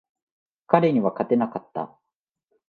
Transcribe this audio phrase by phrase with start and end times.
[0.65, 1.95] 彼には勝てなかった。